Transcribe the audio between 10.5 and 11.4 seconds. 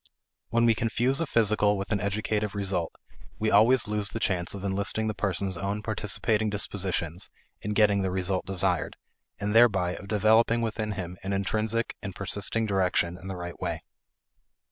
within him an